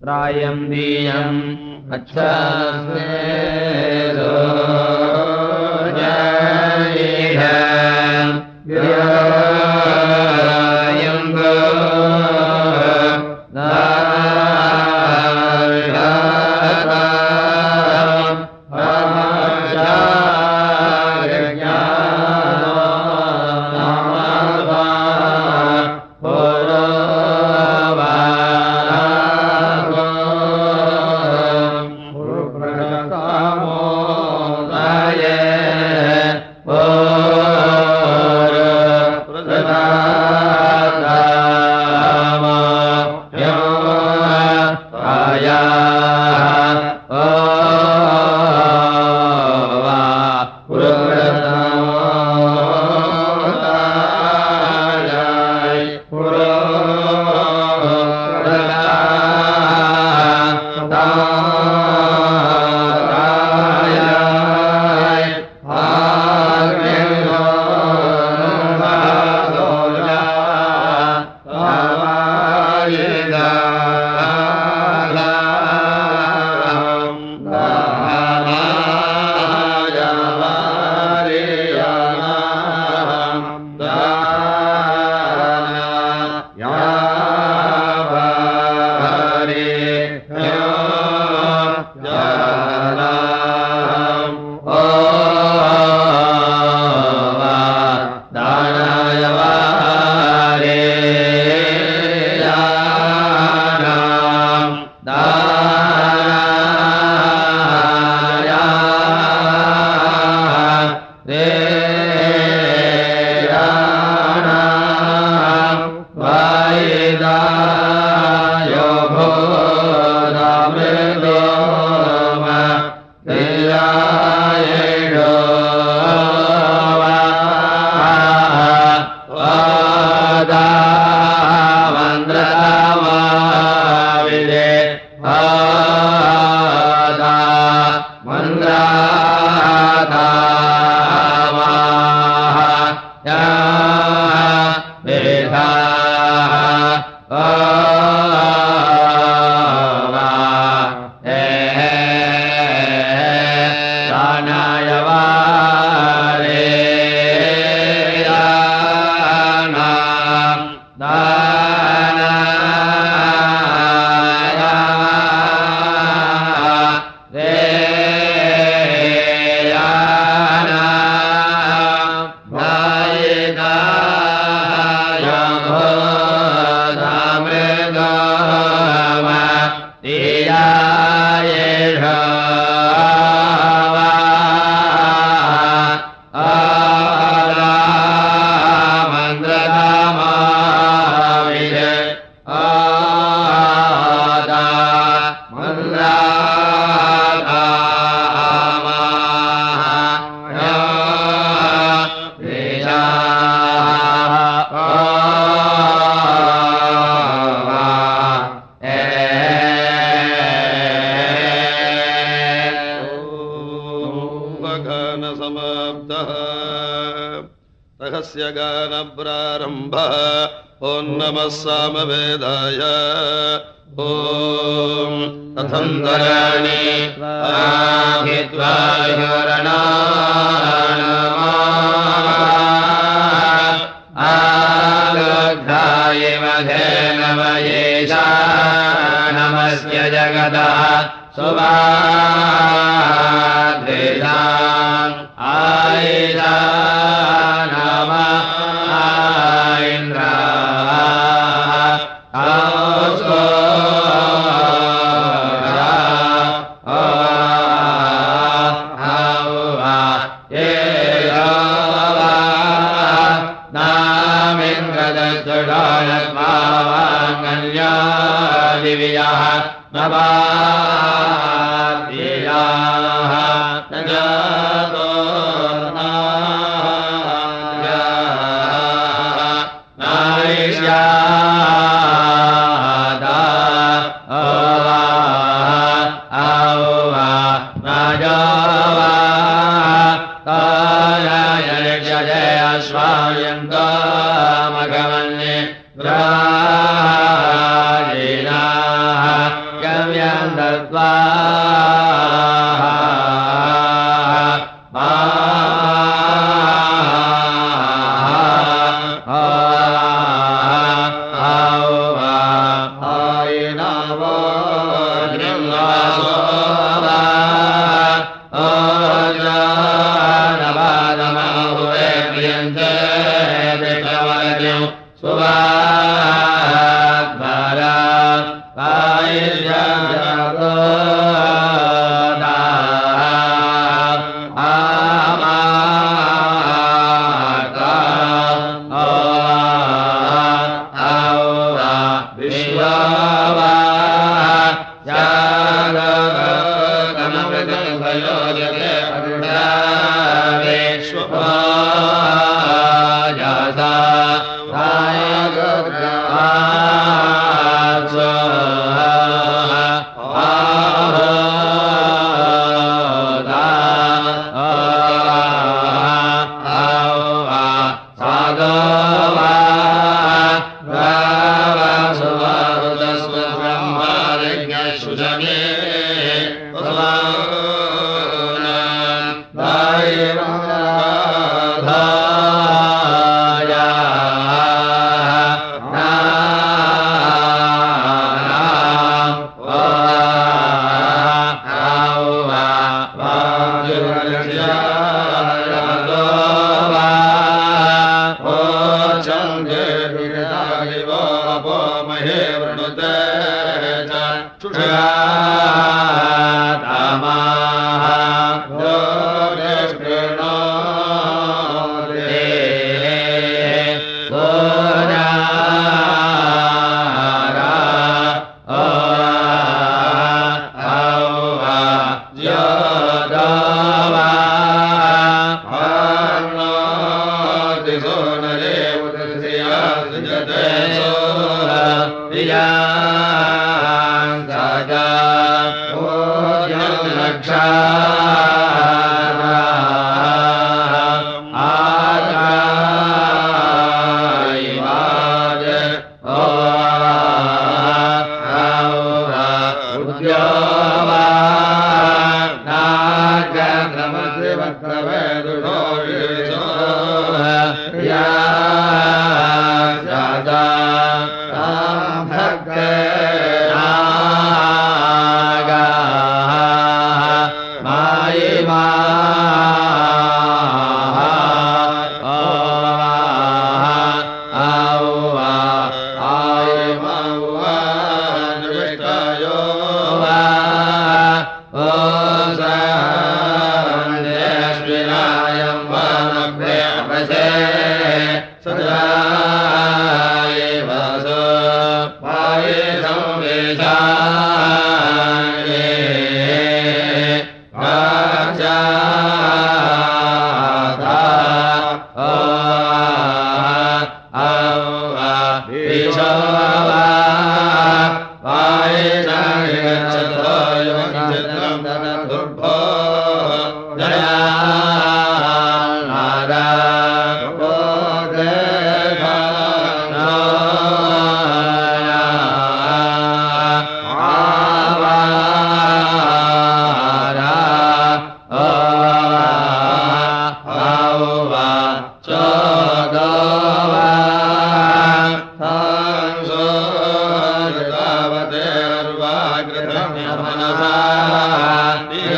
प्रायम् 0.00 0.62
दीयम् 0.68 1.40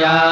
ya 0.00 0.31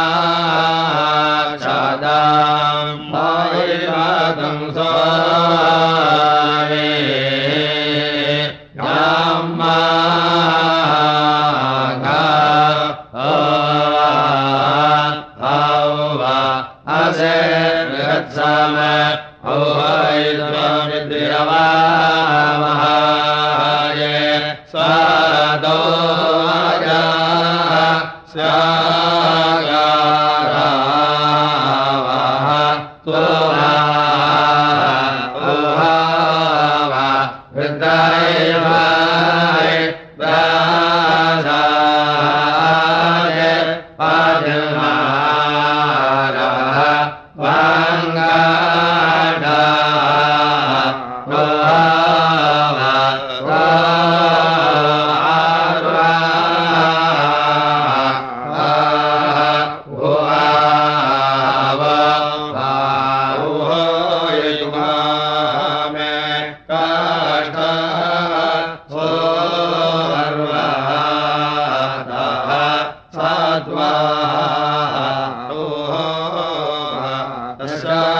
Nasa 77.60 78.19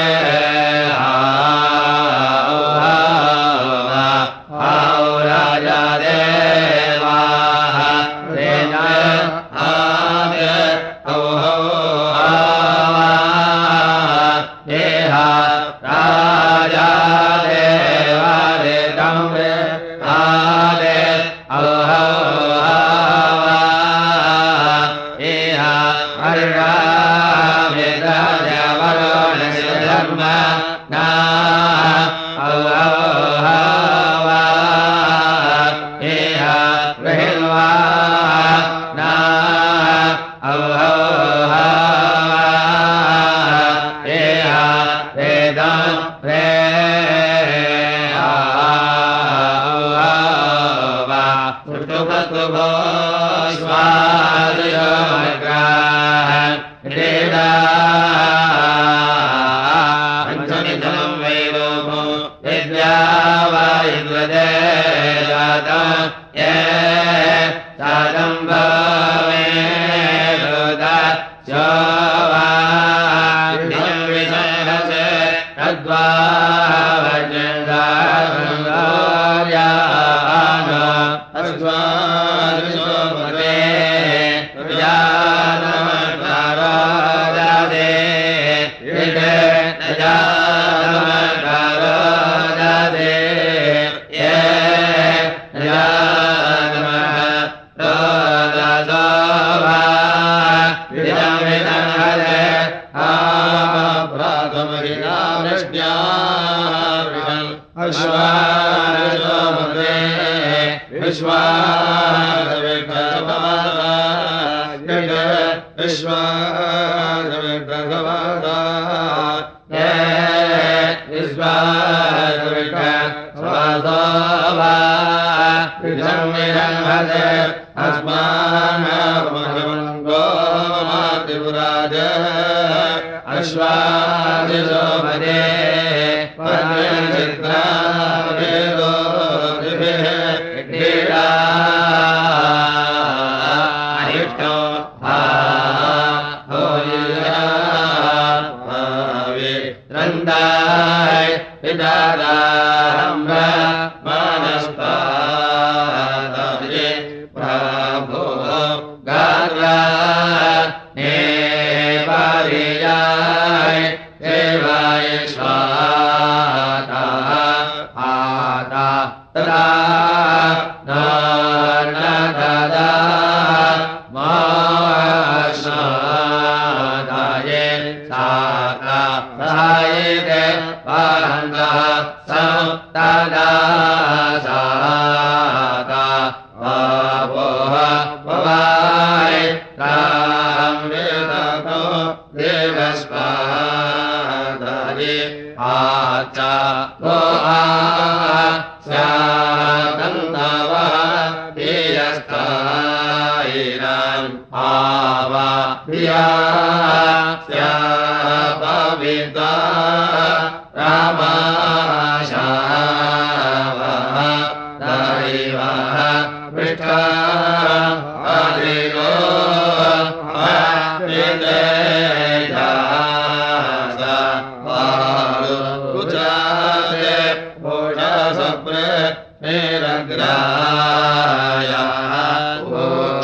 Bye. 154.81 155.20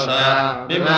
Bibha 0.10 0.98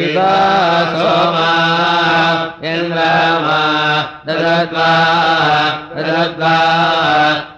Eva 0.00 0.32
सोमा 0.94 1.50
इन्द्रमा 2.70 3.60
ददत्वा 4.28 4.90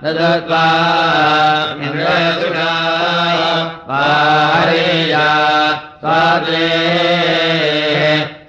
ददत्वा 0.05 0.65
इन्द्रसुरा 1.85 2.73
पारेया 3.89 5.29
स्वादे 6.01 6.69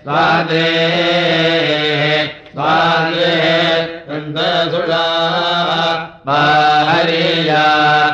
स्वादे 0.03 0.69
स्वादे। 2.53 3.33
इन्द्रसुरा 4.17 5.05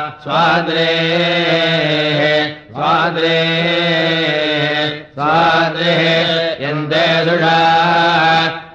पारेया 0.04 0.20
स्वादे 0.24 0.90
स्वादे 2.72 3.40
स्वादे 5.14 5.94
इन्द्रसुरा 6.68 7.60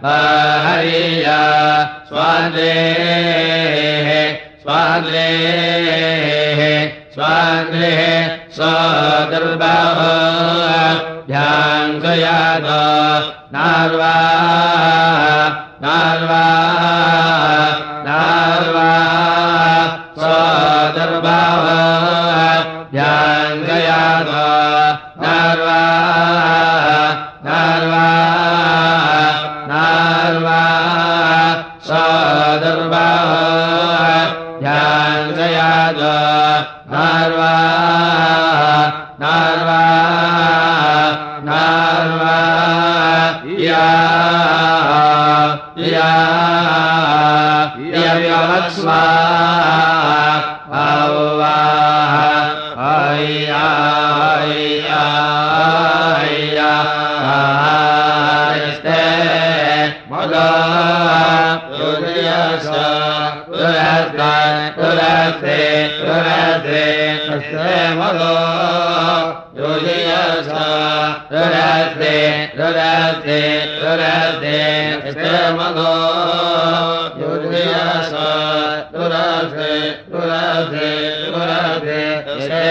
पारेया 0.04 1.38
स्वादे 2.10 2.74
स्वादे 4.64 5.28
स्वादे 7.16 7.94
स्वदर्बाः 8.58 10.00
ध्याङ्गयाद 11.30 12.68
नार्वा 13.56 14.16
नार्वा 15.86 16.44
नार्वा 18.08 18.88
स्वदर्बाः 21.20 22.64
ध्याङ्गयाद 22.92 24.30
तस्ते 75.10 75.38
मदा 75.58 75.92
युर्यस 77.20 78.12
तुरस्ते 78.94 79.72
तुरस्ते 80.12 80.90
तुरस्ते 81.34 82.02
तस्ते 82.28 82.62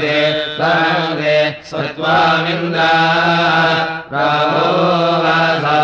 स्वहंसे 0.00 1.34
सत्त्वामिन्द्रा 1.70 2.90
रामो 4.12 4.68
वासा 5.24 5.78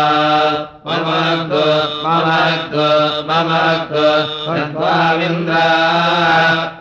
ममक्तु 0.87 1.65
ममक्तु 2.05 2.87
ममक्तु 3.29 4.05
सत्त्वामिन्द्रा 4.45 5.65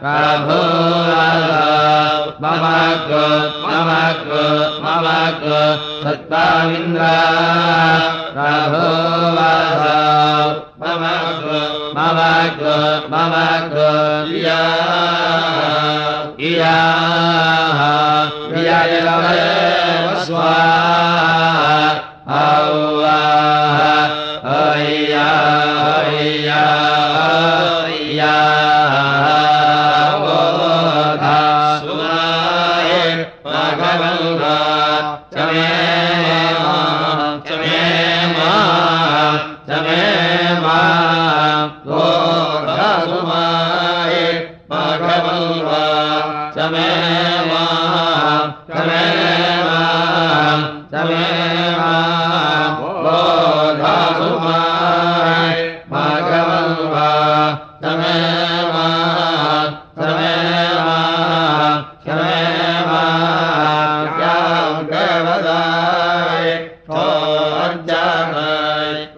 राभो 0.05 0.61
वासा 1.11 1.66
ममक्तु 2.44 3.22
ममक्तु 3.66 4.42
ममक्तु 4.85 5.61
सत्त्वामिन्द्रा 6.05 7.12
राभो 8.38 8.87
वासा 9.38 9.94
ममक्तु 10.83 11.61
ममक्तु 11.99 12.77
ममक्तु 13.12 13.90
या 14.44 15.86
इया 16.46 16.74
इया 18.59 18.78
प्रदाय 65.37 66.51
थोर्जाय 66.88 68.14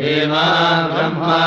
हेमा 0.00 0.46
ब्रह्मा 0.90 1.42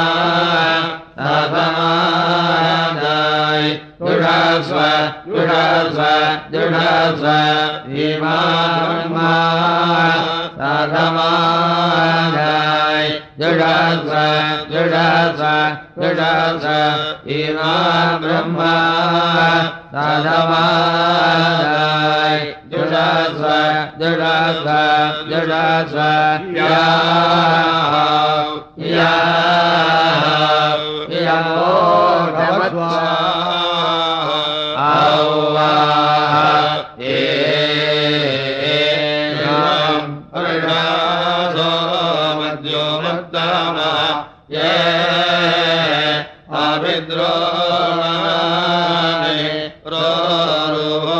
जुडास्व 3.99 4.79
जुडास्व 6.51 7.29
हेमा 7.91 8.33
ब्रह्मा 8.73 9.29
साधमादाय 10.57 11.57
जुडास्व 13.39 14.13
जुडास्व 14.73 15.47
जुडास्व 16.01 16.69
हेमा 17.25 17.73
ब्रह्मा 18.21 18.75
जुडास्व 22.71 23.47
जुडास्व 23.99 24.69
जुडास्व 25.29 25.99
या 26.57 26.77
या 28.93 29.13
या 31.25 31.86
Sarva 50.77 51.16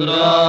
Chandra. 0.00 0.39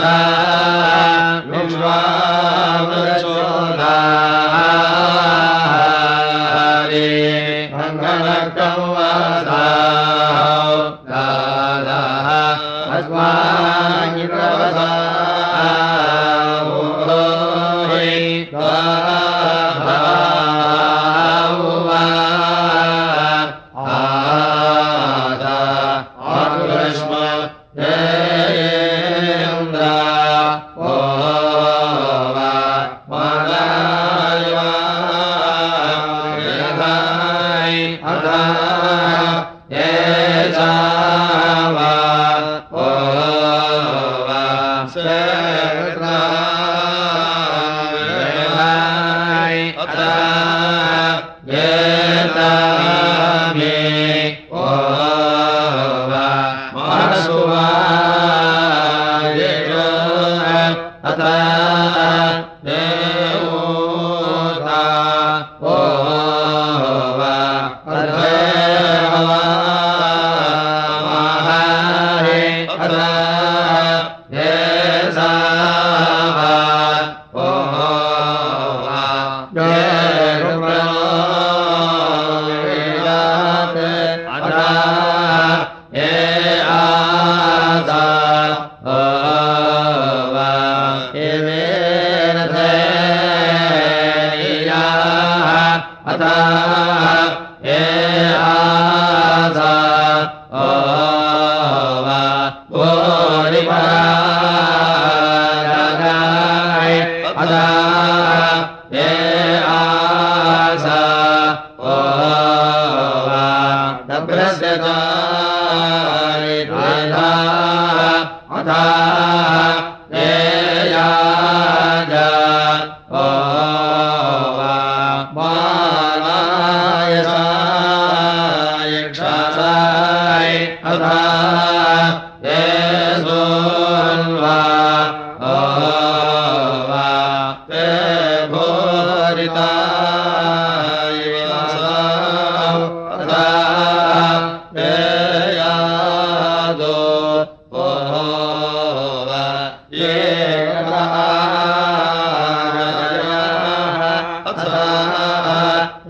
ओ 0.00 0.57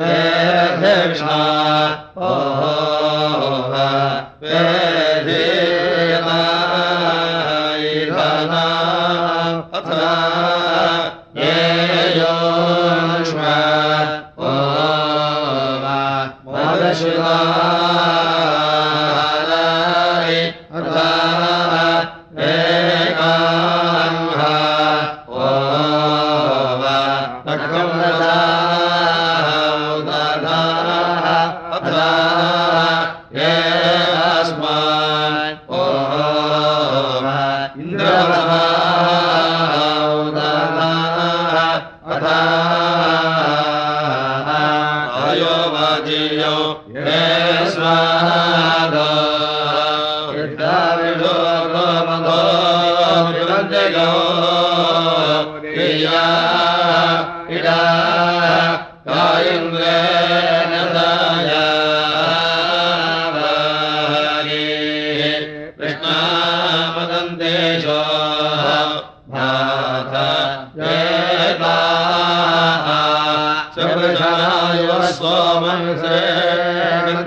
विष्णा 0.00 1.38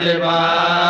देवा। 0.02 0.81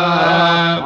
स्वाहा 0.00 0.80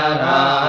रा 0.00 0.59